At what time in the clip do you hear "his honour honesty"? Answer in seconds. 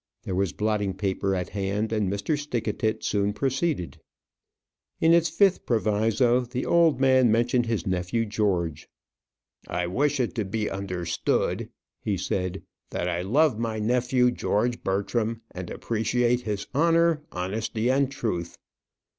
16.41-17.91